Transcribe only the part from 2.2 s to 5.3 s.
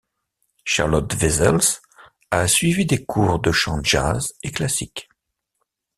a suivi des cours de chant jazz et classique.